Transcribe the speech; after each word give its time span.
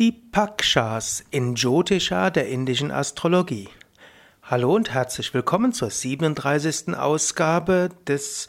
Die 0.00 0.10
Pakshas 0.10 1.22
in 1.30 1.54
Jyotisha 1.54 2.30
der 2.30 2.48
indischen 2.48 2.90
Astrologie. 2.90 3.68
Hallo 4.42 4.74
und 4.74 4.92
herzlich 4.92 5.32
willkommen 5.34 5.72
zur 5.72 5.88
37. 5.88 6.98
Ausgabe 6.98 7.90
des 8.08 8.48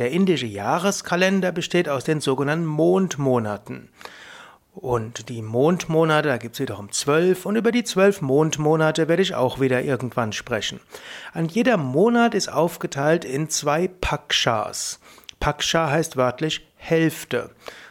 Der 0.00 0.10
indische 0.12 0.46
Jahreskalender 0.46 1.52
besteht 1.52 1.86
aus 1.86 2.04
den 2.04 2.22
sogenannten 2.22 2.64
Mondmonaten. 2.64 3.90
Und 4.72 5.28
die 5.28 5.42
Mondmonate, 5.42 6.28
da 6.28 6.38
gibt 6.38 6.54
es 6.54 6.60
wiederum 6.60 6.90
zwölf, 6.90 7.44
und 7.44 7.56
über 7.56 7.70
die 7.70 7.84
zwölf 7.84 8.22
Mondmonate 8.22 9.08
werde 9.08 9.20
ich 9.20 9.34
auch 9.34 9.60
wieder 9.60 9.82
irgendwann 9.82 10.32
sprechen. 10.32 10.80
An 11.34 11.48
jeder 11.48 11.76
Monat 11.76 12.34
ist 12.34 12.50
aufgeteilt 12.50 13.26
in 13.26 13.50
zwei 13.50 13.88
Pakshas. 13.88 15.00
Paksha 15.38 15.90
heißt 15.90 16.16
wörtlich 16.16 16.66
Hälfte. 16.76 17.50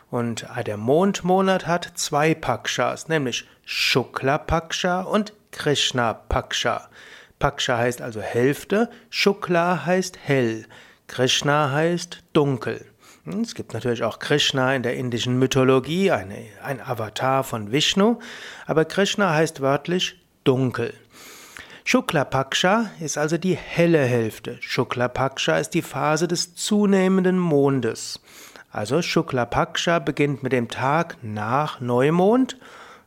Und 0.09 0.48
der 0.66 0.78
Mondmonat 0.78 1.67
hat 1.67 1.91
zwei 1.94 2.34
Pakshas, 2.34 3.08
nämlich 3.08 3.48
Shukla 3.66 4.39
Paksha 4.39 5.02
und 5.02 5.34
Krishna 5.52 6.16
Paksha. 6.16 6.89
Paksha 7.38 7.78
heißt 7.78 8.02
also 8.02 8.20
Hälfte, 8.20 8.89
Shukla 9.12 9.86
heißt 9.86 10.17
hell. 10.23 10.66
Krishna 11.09 11.72
heißt 11.72 12.22
dunkel. 12.34 12.86
Hm, 13.26 13.41
es 13.41 13.55
gibt 13.55 13.73
natürlich 13.73 14.04
auch 14.04 14.20
Krishna 14.20 14.76
in 14.76 14.84
der 14.84 14.95
indischen 14.95 15.40
Mythologie, 15.40 16.12
eine, 16.12 16.38
ein 16.63 16.80
Avatar 16.80 17.44
von 17.44 17.72
Vishnu, 17.72 18.20
aber 18.67 18.86
Krishna 18.86 19.33
heißt 19.33 19.59
wörtlich 19.59 20.22
dunkel. 20.44 20.94
Shukla 21.83 22.23
Paksha 22.25 22.92
ist 23.00 23.17
also 23.17 23.39
die 23.39 23.56
helle 23.58 24.06
Hälfte. 24.06 24.58
Shukla 24.61 25.08
Paksha 25.08 25.58
ist 25.58 25.72
die 25.72 25.81
Phase 25.81 26.28
des 26.28 26.53
zunehmenden 26.53 27.39
Mondes. 27.39 28.22
Also 28.72 29.02
Shukla 29.02 29.45
Paksha 29.45 29.98
beginnt 29.98 30.44
mit 30.44 30.53
dem 30.53 30.70
Tag 30.70 31.17
nach 31.23 31.81
Neumond, 31.81 32.58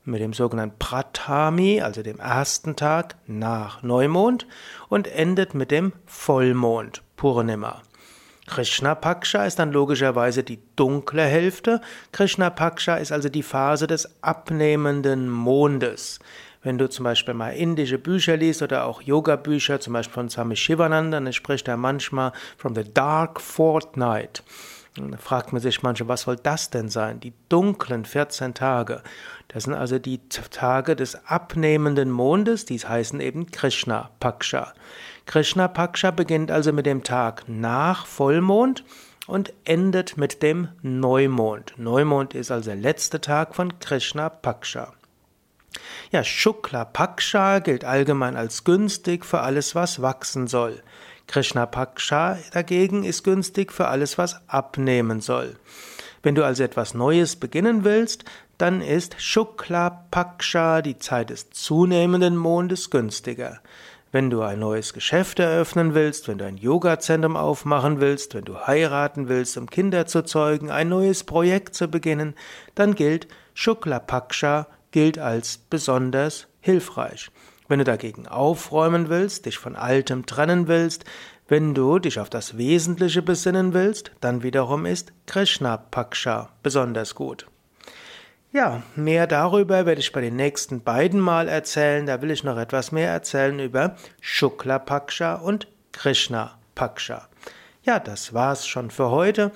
mit 0.05 0.21
dem 0.21 0.33
sogenannten 0.33 0.77
Pratami, 0.81 1.81
also 1.81 2.03
dem 2.03 2.19
ersten 2.19 2.75
Tag 2.75 3.15
nach 3.29 3.85
Neumond, 3.85 4.49
und 4.89 5.07
endet 5.07 5.55
mit 5.55 5.71
dem 5.71 5.93
Vollmond, 6.05 7.03
Purnima. 7.15 7.81
Krishna 8.47 8.95
Paksha 8.95 9.45
ist 9.45 9.59
dann 9.59 9.73
logischerweise 9.73 10.43
die 10.43 10.59
dunkle 10.77 11.23
Hälfte. 11.23 11.81
Krishna 12.11 12.51
Paksha 12.51 12.97
ist 12.97 13.13
also 13.13 13.29
die 13.29 13.43
Phase 13.43 13.87
des 13.87 14.09
abnehmenden 14.23 15.29
Mondes. 15.29 16.19
Wenn 16.63 16.79
du 16.79 16.89
zum 16.89 17.05
Beispiel 17.05 17.35
mal 17.35 17.51
indische 17.51 17.99
Bücher 17.99 18.37
liest 18.37 18.63
oder 18.63 18.85
auch 18.85 19.03
Yoga-Bücher, 19.03 19.81
zum 19.81 19.95
Beispiel 19.95 20.15
von 20.15 20.29
Swami 20.29 20.57
Shivananda, 20.57 21.21
dann 21.21 21.33
spricht 21.33 21.67
er 21.67 21.77
manchmal 21.77 22.33
from 22.57 22.75
the 22.75 22.85
dark 22.85 23.41
fortnight. 23.41 24.43
Da 24.95 25.17
fragt 25.17 25.53
man 25.53 25.63
sich 25.63 25.83
manchmal, 25.83 26.09
was 26.09 26.23
soll 26.23 26.37
das 26.37 26.69
denn 26.69 26.91
sein? 26.91 27.19
Die 27.19 27.33
dunklen 27.49 28.05
14 28.05 28.53
Tage. 28.53 29.03
Das 29.49 29.65
sind 29.65 29.75
also 29.75 29.99
die 29.99 30.21
Tage 30.29 30.97
des 30.97 31.27
abnehmenden 31.27 32.11
Mondes, 32.11 32.67
die 32.67 32.79
heißen 32.79 33.21
eben 33.21 33.51
Krishna 33.51 34.11
Paksha. 34.21 34.75
Krishna 35.25 35.69
Paksha 35.69 36.11
beginnt 36.11 36.51
also 36.51 36.73
mit 36.73 36.85
dem 36.85 37.05
Tag 37.05 37.45
nach 37.49 38.05
Vollmond 38.05 38.85
und 39.27 39.55
endet 39.65 40.19
mit 40.19 40.43
dem 40.43 40.69
Neumond. 40.83 41.73
Neumond 41.79 42.35
ist 42.35 42.51
also 42.51 42.71
der 42.71 42.81
letzte 42.81 43.21
Tag 43.21 43.55
von 43.55 43.79
Krishna 43.79 44.29
Paksha. 44.29 44.93
Ja, 46.11 46.23
Shukla 46.23 46.85
Paksha 46.85 47.61
gilt 47.61 47.87
allgemein 47.87 48.37
als 48.37 48.65
günstig 48.65 49.25
für 49.25 49.41
alles, 49.41 49.75
was 49.75 50.03
wachsen 50.03 50.47
soll. 50.47 50.83
Krishna 51.33 51.65
Paksha 51.65 52.37
dagegen 52.53 53.05
ist 53.05 53.25
günstig 53.25 53.73
für 53.73 53.89
alles, 53.89 54.19
was 54.19 54.47
abnehmen 54.51 55.23
soll. 55.23 55.57
Wenn 56.23 56.35
du 56.35 56.45
also 56.45 56.63
etwas 56.63 56.93
Neues 56.93 57.37
beginnen 57.37 57.85
willst, 57.85 58.27
dann 58.59 58.83
ist 58.83 59.17
Shukla 59.19 60.05
Paksha, 60.11 60.83
die 60.83 60.99
Zeit 60.99 61.31
des 61.31 61.49
zunehmenden 61.49 62.37
Mondes, 62.37 62.91
günstiger. 62.91 63.61
Wenn 64.11 64.29
du 64.29 64.43
ein 64.43 64.59
neues 64.59 64.93
Geschäft 64.93 65.39
eröffnen 65.39 65.95
willst, 65.95 66.29
wenn 66.29 66.37
du 66.37 66.45
ein 66.45 66.59
Yoga-Zentrum 66.59 67.39
aufmachen 67.39 68.03
willst, 68.03 68.35
wenn 68.35 68.45
du 68.45 68.67
heiraten 68.67 69.31
willst, 69.31 69.57
um 69.57 69.71
Kinder 69.71 70.05
zu 70.05 70.25
zeugen, 70.25 70.71
ein 70.71 70.91
neues 70.91 71.25
Projekt 71.25 71.75
zu 71.75 71.89
beginnen, 71.89 72.35
dann 72.75 72.95
gilt 72.95 73.27
Shukla 73.55 74.01
Paksha 74.01 74.67
gilt 74.91 75.19
als 75.19 75.57
besonders 75.57 76.47
hilfreich. 76.61 77.31
Wenn 77.73 77.79
du 77.79 77.85
dagegen 77.87 78.29
aufräumen 78.29 79.09
willst, 79.09 79.47
dich 79.47 79.57
von 79.57 79.77
Altem 79.77 80.27
trennen 80.27 80.69
willst, 80.69 81.07
wenn 81.49 81.73
du 81.73 81.99
dich 81.99 82.21
auf 82.21 82.29
das 82.29 82.59
Wesentliche 82.59 83.23
besinnen 83.23 83.73
willst, 83.73 84.13
dann 84.21 84.43
wiederum 84.43 84.85
ist 84.85 85.15
Krishna 85.25 85.79
Paksha 85.79 86.51
besonders 86.63 87.15
gut. 87.15 87.47
Ja, 88.53 88.83
mehr 88.95 89.27
darüber 89.27 89.87
werde 89.87 90.03
ich 90.03 90.13
bei 90.13 90.21
den 90.21 90.37
nächsten 90.37 90.83
beiden 90.83 91.19
Mal 91.19 91.49
erzählen. 91.49 92.05
Da 92.05 92.21
will 92.21 92.31
ich 92.31 92.45
noch 92.45 92.59
etwas 92.59 92.93
mehr 92.93 93.09
erzählen 93.09 93.59
über 93.59 93.97
Shukla 94.21 94.79
Paksha 94.79 95.37
und 95.37 95.67
Krishna 95.93 96.59
Paksha. 96.75 97.27
Ja, 97.85 97.99
das 98.01 98.35
war's 98.35 98.67
schon 98.67 98.91
für 98.91 99.11
heute. 99.11 99.51